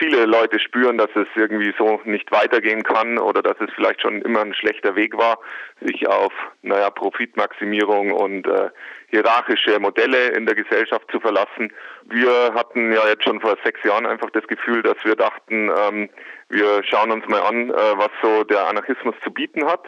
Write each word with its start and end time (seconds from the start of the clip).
viele 0.00 0.24
Leute 0.24 0.58
spüren, 0.58 0.98
dass 0.98 1.10
es 1.14 1.28
irgendwie 1.36 1.72
so 1.78 2.00
nicht 2.04 2.32
weitergehen 2.32 2.82
kann 2.82 3.18
oder 3.18 3.42
dass 3.42 3.56
es 3.60 3.70
vielleicht 3.74 4.00
schon 4.00 4.22
immer 4.22 4.40
ein 4.40 4.54
schlechter 4.54 4.96
Weg 4.96 5.16
war, 5.16 5.38
sich 5.80 6.08
auf, 6.08 6.32
naja, 6.62 6.90
Profitmaximierung 6.90 8.10
und 8.12 8.46
äh, 8.46 8.70
hierarchische 9.08 9.78
Modelle 9.78 10.28
in 10.28 10.46
der 10.46 10.54
Gesellschaft 10.54 11.08
zu 11.10 11.20
verlassen. 11.20 11.72
Wir 12.04 12.54
hatten 12.54 12.92
ja 12.92 13.06
jetzt 13.08 13.24
schon 13.24 13.40
vor 13.40 13.56
sechs 13.62 13.82
Jahren 13.84 14.06
einfach 14.06 14.30
das 14.30 14.46
Gefühl, 14.46 14.82
dass 14.82 14.96
wir 15.04 15.16
dachten, 15.16 15.70
ähm, 15.76 16.08
wir 16.48 16.82
schauen 16.84 17.10
uns 17.12 17.26
mal 17.28 17.42
an, 17.42 17.70
äh, 17.70 17.74
was 17.74 18.10
so 18.22 18.44
der 18.44 18.66
Anarchismus 18.66 19.14
zu 19.22 19.30
bieten 19.30 19.66
hat 19.66 19.84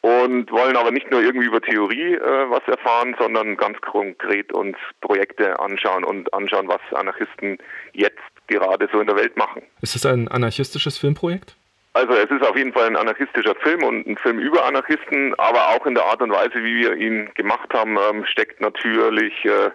und 0.00 0.50
wollen 0.52 0.76
aber 0.76 0.90
nicht 0.90 1.10
nur 1.10 1.22
irgendwie 1.22 1.46
über 1.46 1.60
Theorie 1.60 2.14
äh, 2.14 2.50
was 2.50 2.62
erfahren, 2.66 3.14
sondern 3.18 3.56
ganz 3.56 3.80
konkret 3.80 4.52
uns 4.52 4.76
Projekte 5.00 5.58
anschauen 5.58 6.04
und 6.04 6.32
anschauen, 6.32 6.68
was 6.68 6.80
Anarchisten 6.92 7.58
jetzt 7.92 8.18
gerade 8.46 8.88
so 8.92 9.00
in 9.00 9.06
der 9.06 9.16
Welt 9.16 9.36
machen. 9.36 9.62
Ist 9.80 9.94
das 9.94 10.06
ein 10.06 10.28
anarchistisches 10.28 10.98
Filmprojekt? 10.98 11.56
Also 11.96 12.12
es 12.12 12.30
ist 12.30 12.46
auf 12.46 12.54
jeden 12.58 12.74
Fall 12.74 12.88
ein 12.88 12.96
anarchistischer 12.96 13.54
Film 13.54 13.82
und 13.82 14.06
ein 14.06 14.18
Film 14.18 14.38
über 14.38 14.66
Anarchisten, 14.66 15.34
aber 15.38 15.68
auch 15.68 15.86
in 15.86 15.94
der 15.94 16.04
Art 16.04 16.20
und 16.20 16.30
Weise, 16.30 16.56
wie 16.56 16.82
wir 16.82 16.94
ihn 16.94 17.30
gemacht 17.34 17.72
haben, 17.72 17.96
ähm, 17.96 18.26
steckt 18.26 18.60
natürlich 18.60 19.32
äh, 19.46 19.70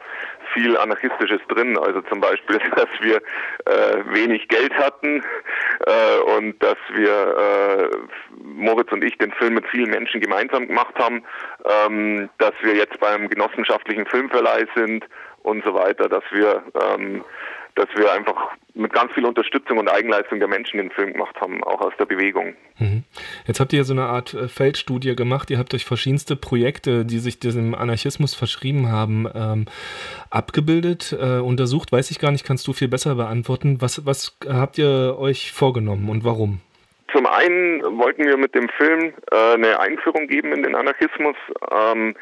viel 0.53 0.77
Anarchistisches 0.77 1.41
drin. 1.47 1.77
Also 1.77 2.01
zum 2.01 2.19
Beispiel, 2.21 2.59
dass 2.75 2.89
wir 3.01 3.17
äh, 3.17 4.03
wenig 4.13 4.47
Geld 4.47 4.73
hatten 4.75 5.23
äh, 5.85 6.37
und 6.37 6.61
dass 6.61 6.77
wir, 6.93 7.89
äh, 7.89 7.89
Moritz 8.43 8.91
und 8.91 9.03
ich, 9.03 9.17
den 9.17 9.31
Film 9.33 9.55
mit 9.55 9.67
vielen 9.67 9.89
Menschen 9.89 10.21
gemeinsam 10.21 10.67
gemacht 10.67 10.95
haben, 10.97 11.23
ähm, 11.65 12.29
dass 12.37 12.53
wir 12.61 12.75
jetzt 12.75 12.99
beim 12.99 13.29
genossenschaftlichen 13.29 14.05
Filmverleih 14.05 14.65
sind 14.75 15.05
und 15.43 15.63
so 15.65 15.73
weiter, 15.73 16.07
dass 16.07 16.23
wir 16.31 16.63
ähm, 16.81 17.23
dass 17.75 17.88
wir 17.95 18.11
einfach 18.11 18.52
mit 18.73 18.93
ganz 18.93 19.13
viel 19.13 19.25
Unterstützung 19.25 19.77
und 19.77 19.89
Eigenleistung 19.89 20.39
der 20.39 20.48
Menschen 20.48 20.77
den 20.77 20.91
Film 20.91 21.13
gemacht 21.13 21.39
haben, 21.39 21.63
auch 21.63 21.81
aus 21.81 21.93
der 21.99 22.05
Bewegung. 22.05 22.55
Mhm. 22.79 23.03
Jetzt 23.45 23.59
habt 23.59 23.73
ihr 23.73 23.84
so 23.84 23.93
eine 23.93 24.05
Art 24.05 24.34
äh, 24.34 24.48
Feldstudie 24.48 25.15
gemacht. 25.15 25.49
Ihr 25.51 25.57
habt 25.57 25.73
euch 25.73 25.85
verschiedenste 25.85 26.35
Projekte, 26.35 27.05
die 27.05 27.20
sich 27.20 27.40
diesem 27.40 27.76
Anarchismus 27.76 28.34
verschrieben 28.34 28.90
haben, 28.90 29.27
ähm, 29.34 29.65
abgebildet, 30.29 31.15
äh, 31.20 31.40
untersucht. 31.40 31.91
Weiß 31.91 32.12
ich 32.12 32.20
gar 32.20 32.32
nicht, 32.32 32.45
kannst 32.45 32.68
du 32.68 32.73
viel 32.73 32.87
besser 32.87 33.15
beantworten. 33.15 33.82
Was, 33.82 34.05
was 34.05 34.38
habt 34.48 34.77
ihr 34.77 35.17
euch 35.20 35.51
vorgenommen 35.51 36.10
und 36.10 36.23
warum? 36.23 36.62
Zum 37.12 37.26
einen 37.26 37.82
wollten 37.98 38.23
wir 38.26 38.38
mit 38.38 38.55
dem 38.55 38.70
Film 38.70 39.13
äh, 39.32 39.54
eine 39.54 39.79
Einführung 39.79 40.27
geben 40.27 40.54
in 40.54 40.63
den 40.63 40.76
Anarchismus. 40.76 41.35
Ähm, 41.70 42.15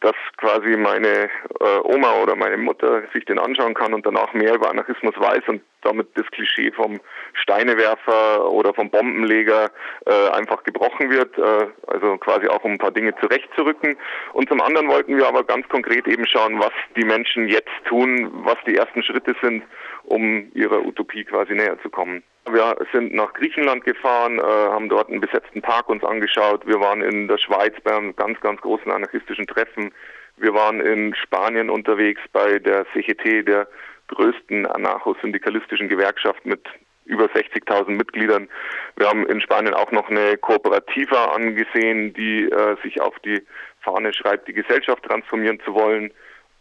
dass 0.00 0.16
quasi 0.36 0.76
meine 0.76 1.28
äh, 1.60 1.78
Oma 1.84 2.22
oder 2.22 2.36
meine 2.36 2.56
Mutter 2.56 3.02
sich 3.12 3.24
den 3.24 3.38
anschauen 3.38 3.74
kann 3.74 3.94
und 3.94 4.04
danach 4.04 4.32
mehr 4.32 4.54
über 4.54 4.70
Anarchismus 4.70 5.14
weiß 5.16 5.42
und 5.48 5.62
damit 5.82 6.08
das 6.14 6.26
Klischee 6.30 6.70
vom 6.72 7.00
Steinewerfer 7.34 8.50
oder 8.50 8.72
vom 8.74 8.90
Bombenleger 8.90 9.70
äh, 10.06 10.28
einfach 10.30 10.62
gebrochen 10.64 11.10
wird, 11.10 11.36
äh, 11.38 11.66
also 11.86 12.16
quasi 12.18 12.48
auch 12.48 12.64
um 12.64 12.72
ein 12.72 12.78
paar 12.78 12.92
Dinge 12.92 13.14
zurechtzurücken. 13.20 13.96
Und 14.32 14.48
zum 14.48 14.60
anderen 14.60 14.88
wollten 14.88 15.16
wir 15.16 15.26
aber 15.26 15.44
ganz 15.44 15.68
konkret 15.68 16.06
eben 16.06 16.26
schauen, 16.26 16.58
was 16.58 16.72
die 16.96 17.04
Menschen 17.04 17.48
jetzt 17.48 17.70
tun, 17.86 18.30
was 18.44 18.56
die 18.66 18.76
ersten 18.76 19.02
Schritte 19.02 19.34
sind, 19.42 19.64
um 20.04 20.50
ihrer 20.54 20.84
Utopie 20.84 21.24
quasi 21.24 21.54
näher 21.54 21.80
zu 21.82 21.90
kommen. 21.90 22.22
Wir 22.50 22.76
sind 22.92 23.14
nach 23.14 23.32
Griechenland 23.34 23.84
gefahren, 23.84 24.38
äh, 24.38 24.42
haben 24.42 24.88
dort 24.88 25.08
einen 25.08 25.20
besetzten 25.20 25.62
Park 25.62 25.88
uns 25.88 26.02
angeschaut. 26.02 26.66
Wir 26.66 26.80
waren 26.80 27.00
in 27.00 27.28
der 27.28 27.38
Schweiz 27.38 27.74
bei 27.84 27.96
einem 27.96 28.16
ganz, 28.16 28.40
ganz 28.40 28.60
großen 28.60 28.90
anarchistischen 28.90 29.46
Treffen. 29.46 29.92
Wir 30.36 30.52
waren 30.54 30.80
in 30.80 31.14
Spanien 31.14 31.70
unterwegs 31.70 32.20
bei 32.32 32.58
der 32.58 32.84
CGT, 32.92 33.44
der 33.44 33.68
größten 34.08 34.66
anarcho-syndikalistischen 34.66 35.88
Gewerkschaft 35.88 36.44
mit 36.44 36.60
über 37.04 37.26
60.000 37.26 37.90
Mitgliedern. 37.90 38.48
Wir 38.96 39.08
haben 39.08 39.26
in 39.26 39.40
Spanien 39.40 39.74
auch 39.74 39.92
noch 39.92 40.08
eine 40.08 40.36
Kooperativa 40.36 41.26
angesehen, 41.26 42.12
die 42.14 42.44
äh, 42.44 42.76
sich 42.82 43.00
auf 43.00 43.18
die 43.20 43.42
Fahne 43.80 44.12
schreibt, 44.12 44.48
die 44.48 44.52
Gesellschaft 44.52 45.04
transformieren 45.04 45.60
zu 45.64 45.74
wollen. 45.74 46.12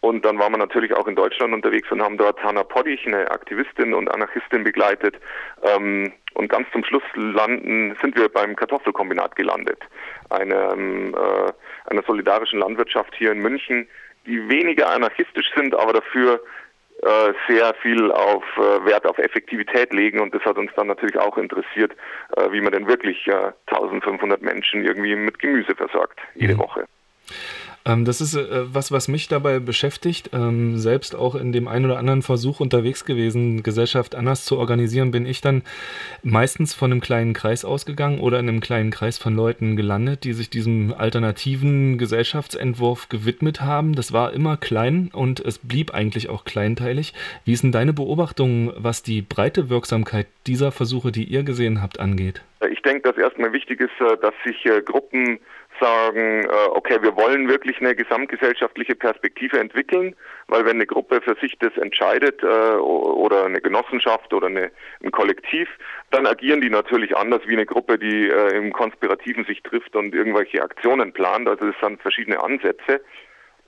Und 0.02 0.26
dann 0.26 0.40
waren 0.40 0.52
wir 0.52 0.58
natürlich 0.58 0.94
auch 0.96 1.08
in 1.08 1.16
Deutschland 1.16 1.54
unterwegs 1.54 1.92
und 1.92 2.02
haben 2.02 2.18
dort 2.18 2.44
Hanna 2.44 2.64
Poddich, 2.64 3.06
eine 3.06 3.30
Aktivistin 3.30 3.94
und 3.94 4.12
Anarchistin, 4.12 4.64
begleitet. 4.64 5.16
Ähm, 5.64 6.12
und 6.34 6.50
ganz 6.50 6.68
zum 6.72 6.84
Schluss 6.84 7.04
landen, 7.14 7.96
sind 8.02 8.16
wir 8.18 8.28
beim 8.30 8.56
Kartoffelkombinat 8.56 9.36
gelandet, 9.36 9.80
einem, 10.30 11.14
äh, 11.14 11.52
einer 11.86 12.04
solidarischen 12.08 12.60
Landwirtschaft 12.60 13.14
hier 13.16 13.32
in 13.32 13.40
München, 13.40 13.88
die 14.26 14.50
weniger 14.50 14.90
anarchistisch 14.90 15.52
sind, 15.56 15.76
aber 15.76 15.94
dafür 15.94 16.42
äh, 17.04 17.34
sehr 17.48 17.74
viel 17.82 18.12
auf 18.12 18.44
äh, 18.58 18.86
Wert 18.86 19.06
auf 19.06 19.20
Effektivität 19.20 19.94
legen 19.94 20.20
und 20.20 20.34
das 20.34 20.44
hat 20.44 20.58
uns 20.58 20.72
dann 20.76 20.88
natürlich 20.88 21.18
auch 21.18 21.38
interessiert, 21.38 21.96
wie 22.52 22.62
man 22.62 22.72
denn 22.72 22.88
wirklich 22.88 23.30
1500 23.68 24.42
Menschen 24.42 24.86
irgendwie 24.86 25.16
mit 25.16 25.40
Gemüse 25.40 25.76
versorgt 25.76 26.20
jede 26.36 26.54
mhm. 26.54 26.60
Woche. 26.60 26.86
Ähm, 27.86 28.06
das 28.06 28.22
ist 28.22 28.36
äh, 28.36 28.74
was, 28.74 28.92
was 28.92 29.08
mich 29.08 29.28
dabei 29.28 29.60
beschäftigt. 29.60 30.30
Ähm, 30.34 30.78
selbst 30.78 31.16
auch 31.16 31.36
in 31.36 31.52
dem 31.52 31.68
einen 31.68 31.86
oder 31.86 31.98
anderen 31.98 32.22
Versuch 32.22 32.60
unterwegs 32.60 33.06
gewesen, 33.06 33.64
Gesellschaft 33.64 34.16
anders 34.16 34.46
zu 34.46 34.58
organisieren, 34.58 35.12
bin 35.12 35.26
ich 35.26 35.42
dann 35.42 35.64
meistens 36.24 36.74
von 36.74 36.92
einem 36.92 37.02
kleinen 37.02 37.34
Kreis 37.34 37.66
ausgegangen 37.66 38.20
oder 38.20 38.40
in 38.40 38.50
einem 38.50 38.60
kleinen 38.60 38.92
Kreis 38.92 39.18
von 39.18 39.36
Leuten 39.36 39.76
gelandet, 39.76 40.24
die 40.24 40.34
sich 40.34 40.50
diesem 40.50 40.94
alternativen 40.94 41.98
Gesellschaftsentwurf 41.98 43.10
gewidmet 43.10 43.62
haben. 43.62 43.96
Das 43.96 44.12
war 44.12 44.34
immer 44.34 44.58
klein 44.58 45.10
und 45.12 45.40
es 45.40 45.58
blieb 45.58 45.94
eigentlich 45.94 46.30
auch 46.30 46.46
kleinteilig. 46.46 47.14
Wie 47.46 47.54
ist 47.54 47.64
denn 47.64 47.72
deine 47.72 47.94
Beobachtung, 47.94 48.74
was 48.78 49.04
die 49.04 49.22
breite 49.22 49.70
Wirksamkeit 49.70 50.28
dieser 50.48 50.72
Versuche, 50.72 51.12
die 51.12 51.24
ihr 51.24 51.44
gesehen 51.44 51.82
habt, 51.82 52.00
angeht? 52.00 52.42
Ich 52.70 52.82
denke, 52.84 53.12
dass 53.12 53.18
erstmal 53.18 53.54
wichtig 53.54 53.80
ist, 53.80 54.00
äh, 54.00 54.18
dass 54.18 54.34
sich 54.46 54.66
äh, 54.66 54.82
Gruppen 54.82 55.40
sagen, 55.80 56.44
äh, 56.44 56.68
okay, 56.70 57.02
wir 57.02 57.16
wollen 57.16 57.50
wirklich 57.50 57.80
eine 57.80 57.96
gesamtgesellschaftliche 57.96 58.96
Perspektive 58.96 59.60
entwickeln, 59.60 60.16
weil 60.48 60.66
wenn 60.66 60.76
eine 60.76 60.86
Gruppe 60.86 61.22
für 61.22 61.36
sich 61.42 61.58
das 61.60 61.76
entscheidet 61.78 62.44
äh, 62.44 62.46
oder 62.46 63.46
eine 63.46 63.62
Genossenschaft 63.62 64.34
oder 64.34 64.48
eine, 64.48 64.72
ein 65.04 65.12
Kollektiv, 65.12 65.68
dann 66.12 66.28
agieren 66.28 66.62
die 66.62 66.70
natürlich 66.70 67.16
anders 67.18 67.42
wie 67.46 67.54
eine 67.54 67.66
Gruppe, 67.66 67.98
die 67.98 68.30
äh, 68.30 68.58
im 68.58 68.72
Konspirativen 68.74 69.46
sich 69.46 69.64
trifft 69.64 69.96
und 69.96 70.14
irgendwelche 70.14 70.62
Aktionen 70.62 71.14
plant. 71.14 71.48
Also 71.48 71.66
das 71.66 71.76
sind 71.82 72.02
verschiedene 72.02 72.44
Ansätze. 72.44 73.02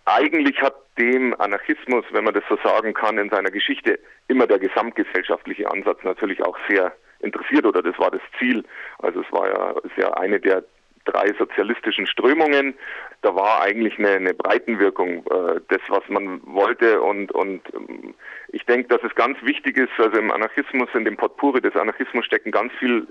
Eigentlich 0.05 0.61
hat 0.61 0.75
dem 0.97 1.33
Anarchismus, 1.39 2.05
wenn 2.11 2.25
man 2.25 2.33
das 2.33 2.43
so 2.49 2.57
sagen 2.63 2.93
kann, 2.93 3.17
in 3.17 3.29
seiner 3.29 3.51
Geschichte 3.51 3.99
immer 4.27 4.45
der 4.45 4.59
gesamtgesellschaftliche 4.59 5.71
Ansatz 5.71 6.03
natürlich 6.03 6.43
auch 6.43 6.57
sehr 6.69 6.93
interessiert 7.23 7.65
oder 7.65 7.81
das 7.81 7.97
war 7.97 8.11
das 8.11 8.21
Ziel. 8.37 8.63
Also 8.99 9.21
es 9.21 9.31
war 9.31 9.47
ja, 9.47 9.71
ist 9.83 9.97
ja 9.97 10.13
eine 10.13 10.39
der 10.39 10.63
drei 11.05 11.33
sozialistischen 11.37 12.07
Strömungen. 12.07 12.75
Da 13.21 13.35
war 13.35 13.61
eigentlich 13.61 13.97
eine, 13.99 14.11
eine 14.11 14.33
Breitenwirkung 14.33 15.25
äh, 15.27 15.59
des, 15.69 15.81
was 15.89 16.03
man 16.09 16.41
wollte. 16.45 17.01
Und, 17.01 17.31
und 17.31 17.61
ähm, 17.73 18.13
ich 18.49 18.65
denke, 18.65 18.87
dass 18.89 19.03
es 19.03 19.15
ganz 19.15 19.37
wichtig 19.41 19.77
ist, 19.77 19.91
also 19.97 20.17
im 20.17 20.31
Anarchismus, 20.31 20.89
in 20.93 21.05
dem 21.05 21.17
Potpourri 21.17 21.61
des 21.61 21.75
Anarchismus 21.75 22.25
stecken 22.25 22.51
ganz 22.51 22.71
viel 22.79 23.07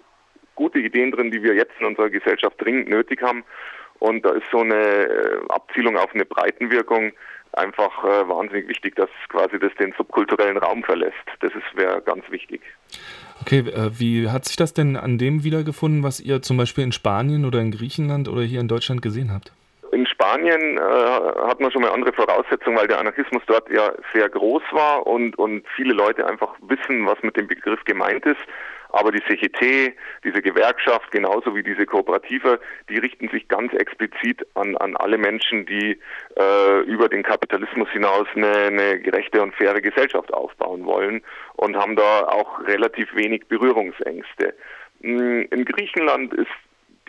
gute 0.54 0.78
Ideen 0.78 1.12
drin, 1.12 1.30
die 1.30 1.42
wir 1.42 1.54
jetzt 1.54 1.72
in 1.80 1.86
unserer 1.86 2.10
Gesellschaft 2.10 2.60
dringend 2.60 2.88
nötig 2.88 3.22
haben. 3.22 3.44
Und 3.98 4.24
da 4.24 4.30
ist 4.30 4.46
so 4.50 4.58
eine 4.58 4.74
äh, 4.74 5.38
Abzielung 5.48 5.96
auf 5.96 6.14
eine 6.14 6.24
Breitenwirkung 6.24 7.12
einfach 7.52 8.04
äh, 8.04 8.28
wahnsinnig 8.28 8.68
wichtig, 8.68 8.96
dass 8.96 9.10
quasi 9.28 9.58
das 9.58 9.72
den 9.78 9.92
subkulturellen 9.96 10.56
Raum 10.56 10.82
verlässt. 10.82 11.14
Das 11.40 11.52
wäre 11.74 12.00
ganz 12.02 12.24
wichtig. 12.30 12.62
Okay, 13.42 13.60
äh, 13.60 13.90
wie 13.98 14.28
hat 14.28 14.44
sich 14.44 14.56
das 14.56 14.74
denn 14.74 14.96
an 14.96 15.18
dem 15.18 15.44
wiedergefunden, 15.44 16.02
was 16.02 16.20
ihr 16.20 16.42
zum 16.42 16.56
Beispiel 16.56 16.84
in 16.84 16.92
Spanien 16.92 17.44
oder 17.44 17.60
in 17.60 17.70
Griechenland 17.70 18.28
oder 18.28 18.42
hier 18.42 18.60
in 18.60 18.68
Deutschland 18.68 19.02
gesehen 19.02 19.32
habt? 19.32 19.52
In 19.90 20.06
Spanien 20.06 20.78
äh, 20.78 20.80
hat 20.80 21.60
man 21.60 21.70
schon 21.70 21.82
mal 21.82 21.90
andere 21.90 22.12
Voraussetzungen, 22.12 22.78
weil 22.78 22.88
der 22.88 22.98
Anarchismus 22.98 23.42
dort 23.46 23.68
ja 23.68 23.92
sehr 24.14 24.28
groß 24.28 24.62
war 24.70 25.06
und, 25.06 25.38
und 25.38 25.66
viele 25.76 25.92
Leute 25.92 26.26
einfach 26.26 26.54
wissen, 26.62 27.06
was 27.06 27.22
mit 27.22 27.36
dem 27.36 27.46
Begriff 27.46 27.84
gemeint 27.84 28.24
ist. 28.24 28.40
Aber 28.92 29.10
die 29.10 29.22
CGT, 29.24 29.94
diese 30.22 30.42
Gewerkschaft, 30.42 31.10
genauso 31.10 31.56
wie 31.56 31.62
diese 31.62 31.86
Kooperative, 31.86 32.60
die 32.90 32.98
richten 32.98 33.28
sich 33.30 33.48
ganz 33.48 33.72
explizit 33.72 34.46
an, 34.54 34.76
an 34.76 34.96
alle 34.96 35.16
Menschen, 35.16 35.64
die 35.64 35.98
äh, 36.36 36.80
über 36.82 37.08
den 37.08 37.22
Kapitalismus 37.22 37.88
hinaus 37.90 38.26
eine, 38.34 38.52
eine 38.52 39.00
gerechte 39.00 39.42
und 39.42 39.54
faire 39.54 39.80
Gesellschaft 39.80 40.32
aufbauen 40.32 40.84
wollen 40.84 41.22
und 41.54 41.74
haben 41.74 41.96
da 41.96 42.26
auch 42.28 42.60
relativ 42.66 43.14
wenig 43.14 43.46
Berührungsängste. 43.46 44.54
Hm, 45.00 45.48
in 45.50 45.64
Griechenland 45.64 46.34
ist 46.34 46.50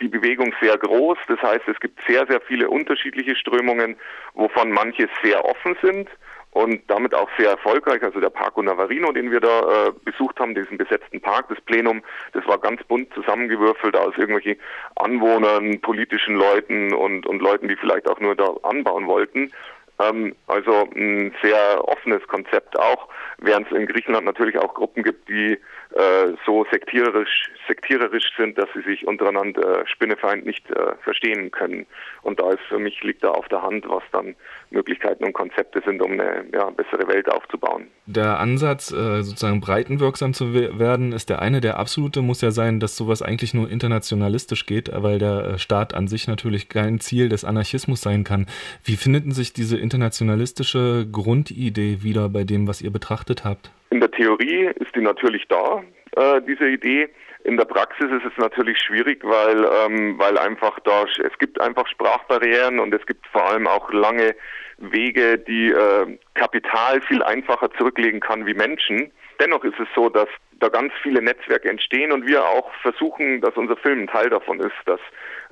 die 0.00 0.08
Bewegung 0.08 0.54
sehr 0.60 0.78
groß. 0.78 1.18
Das 1.28 1.40
heißt, 1.42 1.68
es 1.68 1.78
gibt 1.80 2.00
sehr, 2.06 2.26
sehr 2.26 2.40
viele 2.40 2.68
unterschiedliche 2.68 3.36
Strömungen, 3.36 3.96
wovon 4.32 4.72
manche 4.72 5.08
sehr 5.22 5.44
offen 5.44 5.76
sind 5.82 6.08
und 6.54 6.82
damit 6.88 7.14
auch 7.14 7.28
sehr 7.36 7.50
erfolgreich. 7.50 8.02
Also 8.02 8.20
der 8.20 8.30
Parco 8.30 8.62
Navarino, 8.62 9.12
den 9.12 9.30
wir 9.30 9.40
da 9.40 9.88
äh, 9.88 9.92
besucht 10.04 10.38
haben, 10.40 10.54
diesen 10.54 10.78
besetzten 10.78 11.20
Park, 11.20 11.48
das 11.48 11.60
Plenum, 11.60 12.02
das 12.32 12.46
war 12.46 12.58
ganz 12.58 12.82
bunt 12.84 13.12
zusammengewürfelt 13.12 13.96
aus 13.96 14.14
irgendwelchen 14.16 14.56
Anwohnern, 14.96 15.80
politischen 15.80 16.36
Leuten 16.36 16.94
und, 16.94 17.26
und 17.26 17.42
Leuten, 17.42 17.68
die 17.68 17.76
vielleicht 17.76 18.08
auch 18.08 18.20
nur 18.20 18.36
da 18.36 18.54
anbauen 18.62 19.06
wollten. 19.06 19.52
Ähm, 20.00 20.34
also 20.46 20.88
ein 20.94 21.32
sehr 21.42 21.86
offenes 21.86 22.26
Konzept 22.26 22.78
auch, 22.78 23.08
während 23.38 23.70
es 23.70 23.76
in 23.76 23.86
Griechenland 23.86 24.26
natürlich 24.26 24.58
auch 24.58 24.74
Gruppen 24.74 25.02
gibt, 25.02 25.28
die 25.28 25.58
äh, 25.94 26.32
so 26.44 26.66
sektiererisch, 26.72 27.50
sektiererisch 27.68 28.32
sind, 28.36 28.58
dass 28.58 28.68
sie 28.74 28.82
sich 28.82 29.06
untereinander 29.06 29.82
äh, 29.82 29.86
Spinnefeind 29.86 30.44
nicht 30.44 30.68
äh, 30.70 30.96
verstehen 31.04 31.52
können. 31.52 31.86
Und 32.22 32.40
da 32.40 32.50
ist 32.50 32.62
für 32.68 32.80
mich 32.80 33.00
liegt 33.02 33.22
da 33.22 33.30
auf 33.30 33.46
der 33.48 33.62
Hand, 33.62 33.88
was 33.88 34.02
dann 34.10 34.34
Möglichkeiten 34.70 35.24
und 35.24 35.34
Konzepte 35.34 35.80
sind, 35.86 36.02
um 36.02 36.12
eine 36.12 36.44
ja, 36.52 36.68
bessere 36.70 37.06
Welt 37.06 37.30
aufzubauen. 37.30 37.86
Der 38.06 38.40
Ansatz, 38.40 38.90
äh, 38.90 39.22
sozusagen 39.22 39.60
breitenwirksam 39.60 40.34
zu 40.34 40.52
werden, 40.52 41.12
ist 41.12 41.30
der 41.30 41.40
eine. 41.40 41.60
Der 41.60 41.78
absolute 41.78 42.22
muss 42.22 42.40
ja 42.40 42.50
sein, 42.50 42.80
dass 42.80 42.96
sowas 42.96 43.22
eigentlich 43.22 43.54
nur 43.54 43.70
internationalistisch 43.70 44.66
geht, 44.66 44.90
weil 44.92 45.18
der 45.18 45.44
äh, 45.44 45.58
Staat 45.58 45.94
an 45.94 46.08
sich 46.08 46.26
natürlich 46.26 46.68
kein 46.68 46.98
Ziel 46.98 47.28
des 47.28 47.44
Anarchismus 47.44 48.00
sein 48.00 48.24
kann. 48.24 48.46
Wie 48.82 48.96
findet 48.96 49.32
sich 49.32 49.52
diese 49.52 49.78
internationalistische 49.84 51.06
Grundidee 51.10 51.98
wieder 52.02 52.28
bei 52.28 52.42
dem, 52.42 52.66
was 52.66 52.82
ihr 52.82 52.90
betrachtet 52.90 53.44
habt? 53.44 53.70
In 53.90 54.00
der 54.00 54.10
Theorie 54.10 54.70
ist 54.80 54.96
die 54.96 55.00
natürlich 55.00 55.44
da, 55.48 55.84
äh, 56.16 56.40
diese 56.42 56.68
Idee. 56.68 57.08
In 57.44 57.56
der 57.56 57.66
Praxis 57.66 58.06
ist 58.10 58.24
es 58.24 58.36
natürlich 58.38 58.78
schwierig, 58.78 59.22
weil, 59.22 59.64
ähm, 59.84 60.18
weil 60.18 60.38
einfach 60.38 60.80
da, 60.80 61.04
es 61.04 61.38
gibt 61.38 61.60
einfach 61.60 61.86
Sprachbarrieren 61.86 62.80
und 62.80 62.92
es 62.94 63.04
gibt 63.06 63.26
vor 63.28 63.44
allem 63.46 63.66
auch 63.66 63.92
lange 63.92 64.34
Wege, 64.78 65.38
die 65.38 65.70
äh, 65.70 66.18
Kapital 66.34 67.00
viel 67.02 67.22
einfacher 67.22 67.70
zurücklegen 67.78 68.20
kann 68.20 68.46
wie 68.46 68.54
Menschen. 68.54 69.12
Dennoch 69.40 69.62
ist 69.64 69.78
es 69.78 69.88
so, 69.94 70.08
dass 70.08 70.28
da 70.60 70.68
ganz 70.68 70.92
viele 71.02 71.20
Netzwerke 71.20 71.68
entstehen 71.68 72.12
und 72.12 72.26
wir 72.26 72.44
auch 72.44 72.72
versuchen, 72.82 73.40
dass 73.40 73.54
unser 73.56 73.76
Film 73.76 74.02
ein 74.02 74.06
Teil 74.06 74.30
davon 74.30 74.60
ist, 74.60 74.72
dass 74.86 75.00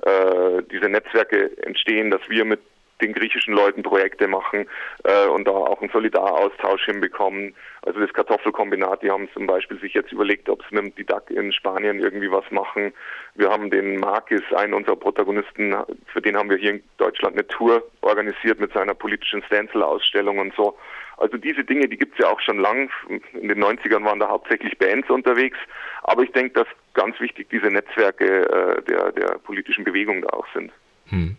äh, 0.01 0.63
diese 0.71 0.89
Netzwerke 0.89 1.51
entstehen, 1.63 2.09
dass 2.09 2.21
wir 2.29 2.45
mit 2.45 2.61
den 3.03 3.13
griechischen 3.13 3.53
Leuten 3.53 3.83
Projekte 3.83 4.27
machen 4.27 4.67
äh, 5.03 5.27
und 5.27 5.45
da 5.47 5.51
auch 5.51 5.81
einen 5.81 5.91
Solidaraustausch 5.91 6.85
hinbekommen. 6.85 7.53
Also 7.83 7.99
das 7.99 8.13
Kartoffelkombinat, 8.13 9.03
die 9.03 9.11
haben 9.11 9.29
zum 9.33 9.45
Beispiel 9.45 9.79
sich 9.79 9.93
jetzt 9.93 10.11
überlegt, 10.11 10.49
ob 10.49 10.61
sie 10.63 10.75
mit 10.75 10.85
dem 10.85 10.95
Didac 10.95 11.29
in 11.29 11.51
Spanien 11.51 11.99
irgendwie 11.99 12.31
was 12.31 12.49
machen. 12.49 12.93
Wir 13.35 13.49
haben 13.49 13.69
den 13.69 13.97
Markis, 13.97 14.41
einen 14.55 14.73
unserer 14.73 14.95
Protagonisten, 14.95 15.75
für 16.07 16.21
den 16.21 16.37
haben 16.37 16.49
wir 16.49 16.57
hier 16.57 16.71
in 16.71 16.83
Deutschland 16.97 17.35
eine 17.35 17.45
Tour 17.47 17.83
organisiert 18.01 18.59
mit 18.59 18.71
seiner 18.73 18.93
politischen 18.93 19.43
Stencil-Ausstellung 19.43 20.39
und 20.39 20.53
so. 20.55 20.77
Also 21.17 21.37
diese 21.37 21.63
Dinge, 21.63 21.87
die 21.87 21.97
gibt 21.97 22.13
es 22.13 22.25
ja 22.25 22.31
auch 22.31 22.39
schon 22.39 22.59
lang. 22.59 22.89
In 23.33 23.47
den 23.47 23.63
90ern 23.63 24.03
waren 24.03 24.19
da 24.19 24.29
hauptsächlich 24.29 24.77
Bands 24.77 25.09
unterwegs. 25.09 25.57
Aber 26.03 26.23
ich 26.23 26.31
denke, 26.31 26.53
dass 26.53 26.67
ganz 26.93 27.19
wichtig 27.19 27.49
diese 27.49 27.67
Netzwerke 27.67 28.25
äh, 28.25 28.81
der, 28.83 29.11
der 29.11 29.37
politischen 29.39 29.83
Bewegung 29.83 30.21
da 30.21 30.29
auch 30.29 30.47
sind. 30.53 30.71
Hm. 31.13 31.37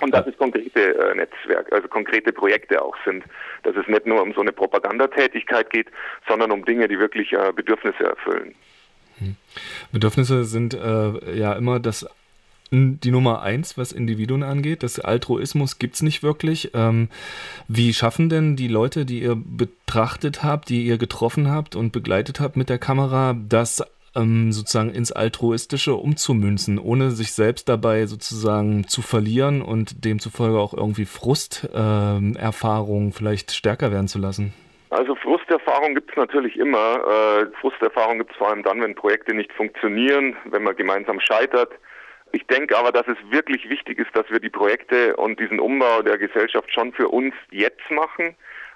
Und 0.00 0.14
dass 0.14 0.26
es 0.28 0.38
konkrete 0.38 0.96
äh, 0.96 1.14
Netzwerke, 1.16 1.72
also 1.74 1.88
konkrete 1.88 2.32
Projekte 2.32 2.80
auch 2.80 2.94
sind. 3.04 3.24
Dass 3.64 3.74
es 3.74 3.88
nicht 3.88 4.06
nur 4.06 4.22
um 4.22 4.32
so 4.32 4.40
eine 4.40 4.52
Propagandatätigkeit 4.52 5.70
geht, 5.70 5.88
sondern 6.28 6.52
um 6.52 6.64
Dinge, 6.64 6.86
die 6.86 6.98
wirklich 6.98 7.32
äh, 7.32 7.52
Bedürfnisse 7.52 8.04
erfüllen. 8.04 8.54
Hm. 9.18 9.34
Bedürfnisse 9.90 10.44
sind 10.44 10.74
äh, 10.74 11.34
ja 11.34 11.52
immer 11.54 11.80
das 11.80 12.06
die 12.70 13.10
Nummer 13.10 13.40
eins, 13.40 13.78
was 13.78 13.92
Individuen 13.92 14.42
angeht. 14.42 14.82
Das 14.82 15.00
Altruismus 15.00 15.78
gibt 15.78 15.94
es 15.94 16.02
nicht 16.02 16.22
wirklich. 16.22 16.72
Ähm, 16.74 17.08
wie 17.66 17.94
schaffen 17.94 18.28
denn 18.28 18.56
die 18.56 18.68
Leute, 18.68 19.06
die 19.06 19.22
ihr 19.22 19.36
betrachtet 19.36 20.42
habt, 20.42 20.68
die 20.68 20.84
ihr 20.84 20.98
getroffen 20.98 21.50
habt 21.50 21.76
und 21.76 21.92
begleitet 21.92 22.40
habt 22.40 22.58
mit 22.58 22.68
der 22.68 22.78
Kamera, 22.78 23.34
das 23.48 23.82
ähm, 24.16 24.52
sozusagen 24.52 24.90
ins 24.90 25.12
Altruistische 25.12 25.94
umzumünzen, 25.94 26.78
ohne 26.78 27.10
sich 27.10 27.32
selbst 27.32 27.68
dabei 27.68 28.06
sozusagen 28.06 28.86
zu 28.86 29.02
verlieren 29.02 29.62
und 29.62 30.04
demzufolge 30.04 30.58
auch 30.58 30.74
irgendwie 30.74 31.06
Frusterfahrungen 31.06 33.08
ähm, 33.08 33.12
vielleicht 33.12 33.52
stärker 33.52 33.92
werden 33.92 34.08
zu 34.08 34.18
lassen? 34.18 34.52
Also 34.90 35.14
Frusterfahrung 35.16 35.94
gibt 35.94 36.10
es 36.10 36.16
natürlich 36.16 36.56
immer. 36.56 36.78
Äh, 36.78 37.46
Frusterfahrung 37.60 38.18
gibt 38.18 38.32
es 38.32 38.38
vor 38.38 38.48
allem 38.48 38.62
dann, 38.62 38.80
wenn 38.80 38.94
Projekte 38.94 39.34
nicht 39.34 39.52
funktionieren, 39.52 40.34
wenn 40.46 40.62
man 40.62 40.76
gemeinsam 40.76 41.20
scheitert. 41.20 41.72
Ich 42.32 42.46
denke 42.46 42.76
aber, 42.76 42.92
dass 42.92 43.06
es 43.06 43.16
wirklich 43.30 43.68
wichtig 43.68 43.98
ist, 43.98 44.14
dass 44.14 44.30
wir 44.30 44.40
die 44.40 44.50
Projekte 44.50 45.16
und 45.16 45.40
diesen 45.40 45.60
Umbau 45.60 46.02
der 46.02 46.18
Gesellschaft 46.18 46.72
schon 46.72 46.92
für 46.92 47.08
uns 47.08 47.34
jetzt 47.50 47.90
machen. 47.90 48.34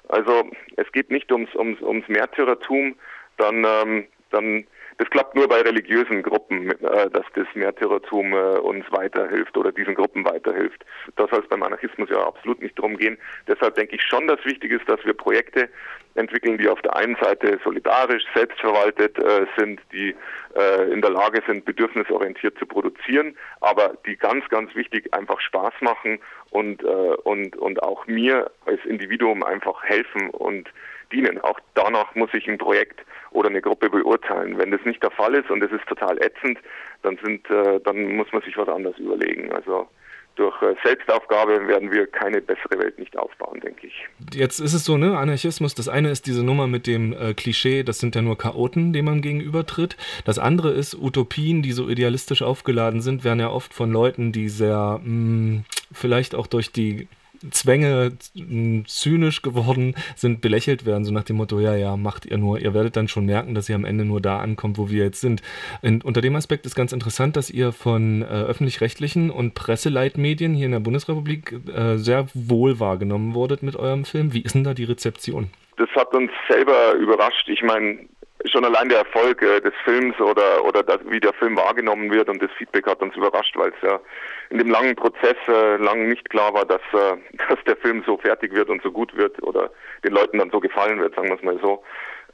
Also 0.08 0.50
es 0.76 0.90
geht 0.92 1.10
nicht 1.10 1.30
ums, 1.32 1.54
ums, 1.54 1.80
ums 1.80 2.08
Märtyrertum, 2.08 2.96
dann, 3.36 3.64
ähm, 3.64 4.06
dann 4.30 4.66
das 4.98 5.08
klappt 5.10 5.34
nur 5.34 5.48
bei 5.48 5.60
religiösen 5.60 6.22
Gruppen, 6.22 6.70
äh, 6.70 7.10
dass 7.10 7.24
das 7.34 7.46
Märtyrertum 7.54 8.32
äh, 8.32 8.58
uns 8.58 8.84
weiterhilft 8.90 9.56
oder 9.56 9.72
diesen 9.72 9.94
Gruppen 9.94 10.24
weiterhilft. 10.24 10.84
Da 11.16 11.26
soll 11.28 11.40
es 11.40 11.48
beim 11.48 11.62
Anarchismus 11.62 12.08
ja 12.10 12.26
absolut 12.26 12.60
nicht 12.60 12.78
drum 12.78 12.96
gehen. 12.96 13.18
Deshalb 13.48 13.74
denke 13.74 13.96
ich 13.96 14.02
schon, 14.02 14.26
dass 14.26 14.44
wichtig 14.44 14.72
ist, 14.72 14.88
dass 14.88 15.04
wir 15.04 15.14
Projekte 15.14 15.68
entwickeln, 16.14 16.58
die 16.58 16.68
auf 16.68 16.80
der 16.82 16.96
einen 16.96 17.16
Seite 17.16 17.58
solidarisch, 17.64 18.24
selbstverwaltet 18.34 19.18
äh, 19.18 19.46
sind, 19.56 19.80
die 19.92 20.14
in 20.92 21.00
der 21.00 21.10
Lage 21.10 21.42
sind, 21.46 21.64
bedürfnisorientiert 21.64 22.58
zu 22.58 22.66
produzieren, 22.66 23.34
aber 23.62 23.94
die 24.04 24.16
ganz, 24.16 24.46
ganz 24.50 24.74
wichtig 24.74 25.14
einfach 25.14 25.40
Spaß 25.40 25.72
machen 25.80 26.18
und, 26.50 26.84
und, 26.84 27.56
und 27.56 27.82
auch 27.82 28.06
mir 28.06 28.50
als 28.66 28.84
Individuum 28.84 29.42
einfach 29.42 29.82
helfen 29.82 30.28
und 30.28 30.68
dienen. 31.10 31.40
Auch 31.40 31.58
danach 31.74 32.14
muss 32.14 32.34
ich 32.34 32.48
ein 32.48 32.58
Projekt 32.58 33.00
oder 33.30 33.48
eine 33.48 33.62
Gruppe 33.62 33.90
beurteilen. 33.90 34.58
Wenn 34.58 34.70
das 34.70 34.84
nicht 34.84 35.02
der 35.02 35.10
Fall 35.10 35.34
ist 35.34 35.50
und 35.50 35.62
es 35.62 35.72
ist 35.72 35.86
total 35.86 36.18
ätzend, 36.22 36.58
dann 37.02 37.18
sind, 37.22 37.48
äh, 37.50 37.80
dann 37.80 38.16
muss 38.16 38.32
man 38.32 38.42
sich 38.42 38.56
was 38.56 38.68
anderes 38.68 38.98
überlegen. 38.98 39.52
Also 39.52 39.88
durch 40.36 40.60
äh, 40.62 40.74
Selbstaufgabe 40.82 41.66
werden 41.68 41.90
wir 41.90 42.06
keine 42.06 42.40
bessere 42.40 42.78
Welt 42.78 42.98
nicht 42.98 43.16
aufbauen, 43.18 43.60
denke 43.60 43.86
ich. 43.86 44.08
Jetzt 44.32 44.60
ist 44.60 44.72
es 44.72 44.84
so, 44.84 44.96
ne, 44.96 45.16
Anarchismus, 45.16 45.74
das 45.74 45.88
eine 45.88 46.10
ist 46.10 46.26
diese 46.26 46.44
Nummer 46.44 46.66
mit 46.66 46.86
dem 46.86 47.12
äh, 47.12 47.34
Klischee, 47.34 47.82
das 47.82 47.98
sind 47.98 48.14
ja 48.14 48.22
nur 48.22 48.38
Chaoten, 48.38 48.92
denen 48.92 49.06
man 49.06 49.22
gegenübertritt. 49.22 49.96
Das 50.24 50.38
andere 50.38 50.70
ist 50.70 50.94
Utopien, 50.94 51.62
die 51.62 51.72
so 51.72 51.88
idealistisch 51.88 52.42
aufgeladen 52.42 53.00
sind, 53.00 53.24
werden 53.24 53.40
ja 53.40 53.50
oft 53.50 53.74
von 53.74 53.90
Leuten, 53.90 54.32
die 54.32 54.48
sehr 54.48 55.00
mh, 55.02 55.08
mm, 55.08 55.64
vielleicht 55.92 56.34
auch 56.34 56.46
durch 56.46 56.72
die 56.72 57.08
Zwänge 57.50 58.12
zynisch 58.86 59.42
geworden 59.42 59.94
sind, 60.16 60.40
belächelt 60.40 60.86
werden, 60.86 61.04
so 61.04 61.12
nach 61.12 61.24
dem 61.24 61.36
Motto, 61.36 61.60
ja, 61.60 61.74
ja, 61.74 61.96
macht 61.96 62.26
ihr 62.26 62.38
nur, 62.38 62.60
ihr 62.60 62.74
werdet 62.74 62.96
dann 62.96 63.08
schon 63.08 63.26
merken, 63.26 63.54
dass 63.54 63.68
ihr 63.68 63.74
am 63.74 63.84
Ende 63.84 64.04
nur 64.04 64.20
da 64.20 64.38
ankommt, 64.38 64.78
wo 64.78 64.90
wir 64.90 65.04
jetzt 65.04 65.20
sind. 65.20 65.42
Und 65.82 66.04
unter 66.04 66.20
dem 66.20 66.36
Aspekt 66.36 66.66
ist 66.66 66.74
ganz 66.74 66.92
interessant, 66.92 67.36
dass 67.36 67.50
ihr 67.50 67.72
von 67.72 68.22
äh, 68.22 68.26
öffentlich-rechtlichen 68.26 69.30
und 69.30 69.54
Presseleitmedien 69.54 70.54
hier 70.54 70.66
in 70.66 70.72
der 70.72 70.80
Bundesrepublik 70.80 71.54
äh, 71.74 71.96
sehr 71.96 72.26
wohl 72.34 72.80
wahrgenommen 72.80 73.34
wurdet 73.34 73.62
mit 73.62 73.76
eurem 73.76 74.04
Film. 74.04 74.32
Wie 74.32 74.42
ist 74.42 74.54
denn 74.54 74.64
da 74.64 74.74
die 74.74 74.84
Rezeption? 74.84 75.50
Das 75.76 75.88
hat 75.90 76.14
uns 76.14 76.30
selber 76.48 76.94
überrascht. 76.94 77.48
Ich 77.48 77.62
meine, 77.62 77.98
schon 78.50 78.64
allein 78.64 78.88
der 78.88 78.98
Erfolg 78.98 79.42
äh, 79.42 79.60
des 79.60 79.74
Films 79.84 80.18
oder, 80.20 80.64
oder 80.64 80.82
das, 80.82 80.98
wie 81.06 81.20
der 81.20 81.32
Film 81.34 81.56
wahrgenommen 81.56 82.10
wird 82.10 82.28
und 82.28 82.42
das 82.42 82.50
Feedback 82.52 82.86
hat 82.86 83.02
uns 83.02 83.16
überrascht, 83.16 83.56
weil 83.56 83.70
es 83.70 83.82
ja 83.82 84.00
in 84.50 84.58
dem 84.58 84.70
langen 84.70 84.96
Prozess 84.96 85.36
äh, 85.48 85.76
lang 85.76 86.08
nicht 86.08 86.28
klar 86.30 86.52
war, 86.54 86.64
dass, 86.64 86.80
äh, 86.92 87.16
dass 87.48 87.62
der 87.66 87.76
Film 87.76 88.02
so 88.06 88.16
fertig 88.16 88.52
wird 88.54 88.68
und 88.68 88.82
so 88.82 88.90
gut 88.90 89.16
wird 89.16 89.42
oder 89.42 89.70
den 90.04 90.12
Leuten 90.12 90.38
dann 90.38 90.50
so 90.50 90.60
gefallen 90.60 91.00
wird, 91.00 91.14
sagen 91.14 91.28
wir 91.28 91.36
es 91.36 91.42
mal 91.42 91.58
so. 91.62 91.82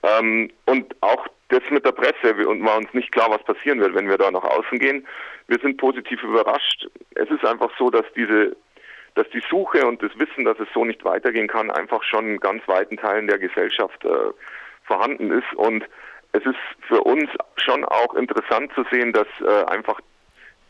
Ähm, 0.02 0.50
und 0.66 0.94
auch 1.00 1.26
das 1.48 1.62
mit 1.70 1.84
der 1.84 1.92
Presse 1.92 2.34
und 2.46 2.64
war 2.64 2.76
uns 2.76 2.92
nicht 2.92 3.10
klar, 3.12 3.30
was 3.30 3.42
passieren 3.42 3.80
wird, 3.80 3.94
wenn 3.94 4.08
wir 4.08 4.18
da 4.18 4.30
nach 4.30 4.44
außen 4.44 4.78
gehen. 4.78 5.06
Wir 5.48 5.58
sind 5.60 5.78
positiv 5.78 6.22
überrascht. 6.22 6.86
Es 7.14 7.28
ist 7.30 7.44
einfach 7.44 7.70
so, 7.78 7.90
dass 7.90 8.04
diese 8.14 8.56
dass 9.14 9.28
die 9.30 9.42
Suche 9.50 9.84
und 9.84 10.00
das 10.00 10.12
Wissen, 10.16 10.44
dass 10.44 10.60
es 10.60 10.68
so 10.72 10.84
nicht 10.84 11.04
weitergehen 11.04 11.48
kann, 11.48 11.72
einfach 11.72 12.04
schon 12.04 12.28
in 12.28 12.38
ganz 12.38 12.62
weiten 12.68 12.96
Teilen 12.96 13.26
der 13.26 13.38
Gesellschaft 13.38 14.04
äh, 14.04 14.08
vorhanden 14.88 15.30
ist. 15.30 15.54
Und 15.54 15.84
es 16.32 16.44
ist 16.44 16.58
für 16.88 17.02
uns 17.02 17.30
schon 17.56 17.84
auch 17.84 18.14
interessant 18.14 18.72
zu 18.74 18.84
sehen, 18.90 19.12
dass 19.12 19.28
äh, 19.40 19.64
einfach 19.66 20.00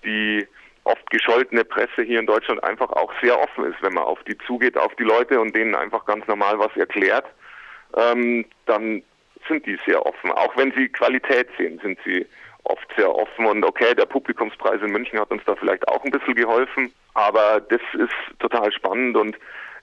die 0.05 0.47
oft 0.85 1.09
gescholtene 1.11 1.65
Presse 1.65 2.03
hier 2.03 2.21
in 2.21 2.27
Deutschland 2.27 2.63
einfach 2.65 2.91
auch 2.91 3.13
sehr 3.23 3.39
offen 3.39 3.65
ist, 3.65 3.83
wenn 3.83 3.95
man 3.95 4.05
auf 4.05 4.23
die 4.25 4.37
zugeht, 4.39 4.77
auf 4.77 4.95
die 4.97 5.05
Leute 5.05 5.41
und 5.41 5.55
denen 5.55 5.75
einfach 5.75 6.05
ganz 6.07 6.27
normal 6.27 6.59
was 6.59 6.75
erklärt, 6.77 7.27
ähm, 7.97 8.45
dann 8.67 9.03
sind 9.49 9.67
die 9.67 9.79
sehr 9.87 10.05
offen. 10.05 10.33
Auch 10.33 10.57
wenn 10.57 10.73
sie 10.73 10.89
Qualität 10.89 11.49
sehen, 11.59 11.79
sind 11.83 11.99
sie 12.05 12.27
oft 12.65 12.87
sehr 12.97 13.15
offen 13.15 13.47
und 13.47 13.65
okay, 13.65 13.95
der 13.95 14.07
Publikumspreis 14.07 14.81
in 14.83 14.93
München 14.93 15.19
hat 15.19 15.31
uns 15.31 15.43
da 15.45 15.55
vielleicht 15.57 15.87
auch 15.89 16.05
ein 16.05 16.11
bisschen 16.11 16.35
geholfen, 16.35 16.93
aber 17.15 17.61
das 17.61 17.81
ist 17.95 18.39
total 18.39 18.71
spannend 18.73 19.17
und 19.17 19.37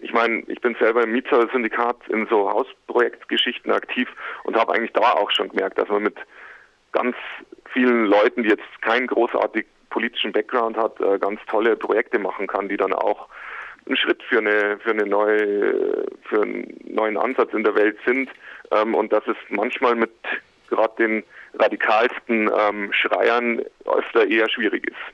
ich 0.05 0.13
meine, 0.13 0.43
ich 0.47 0.61
bin 0.61 0.75
selber 0.75 1.03
im 1.03 1.13
Mieter-Syndikat 1.13 2.07
in 2.09 2.27
so 2.27 2.47
Hausprojektgeschichten 2.51 3.71
aktiv 3.71 4.07
und 4.43 4.55
habe 4.55 4.73
eigentlich 4.73 4.93
da 4.93 5.13
auch 5.13 5.31
schon 5.31 5.49
gemerkt, 5.49 5.79
dass 5.79 5.89
man 5.89 6.03
mit 6.03 6.15
ganz 6.91 7.15
vielen 7.73 8.05
Leuten, 8.05 8.43
die 8.43 8.49
jetzt 8.49 8.81
keinen 8.81 9.07
großartig 9.07 9.65
politischen 9.89 10.31
Background 10.31 10.77
hat, 10.77 11.01
äh, 11.01 11.17
ganz 11.17 11.39
tolle 11.47 11.75
Projekte 11.75 12.19
machen 12.19 12.45
kann, 12.45 12.69
die 12.69 12.77
dann 12.77 12.93
auch 12.93 13.27
ein 13.89 13.97
Schritt 13.97 14.21
für 14.23 14.37
eine 14.37 14.77
für 14.77 14.91
eine 14.91 15.07
neue 15.07 16.05
für 16.29 16.43
einen 16.43 16.79
neuen 16.87 17.17
Ansatz 17.17 17.51
in 17.53 17.63
der 17.63 17.73
Welt 17.73 17.97
sind 18.05 18.29
ähm, 18.71 18.93
und 18.93 19.11
dass 19.11 19.25
es 19.27 19.37
manchmal 19.49 19.95
mit 19.95 20.11
gerade 20.69 20.93
den 20.99 21.23
radikalsten 21.57 22.51
ähm, 22.55 22.93
Schreiern 22.93 23.63
öfter 23.85 24.27
eher 24.27 24.49
schwierig 24.49 24.87
ist. 24.87 25.13